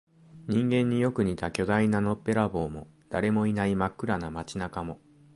[0.47, 4.99] 人間によく似た巨大なのっぺらぼうも、誰もいない真っ暗な街中も、